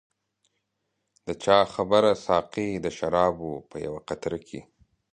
د 1.25 1.27
چا 1.43 1.59
خبره 1.73 2.11
ساقي 2.25 2.69
د 2.79 2.87
شرابو 2.97 3.51
په 3.69 3.77
یوه 3.85 3.99
قطره 4.09 4.39
کې. 4.47 4.61